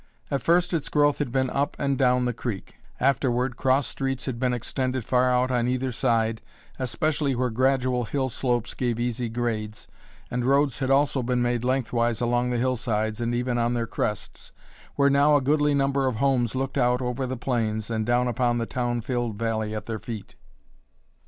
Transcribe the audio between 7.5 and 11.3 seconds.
gradual hill slopes gave easy grades, and roads had also